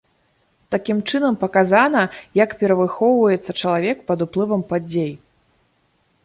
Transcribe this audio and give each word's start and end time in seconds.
Такім 0.75 1.01
чынам 1.11 1.35
паказана, 1.43 2.01
як 2.43 2.55
перавыхоўваецца 2.63 3.51
чалавек 3.61 3.97
пад 4.09 4.19
уплывам 4.29 4.61
падзей. 4.73 5.13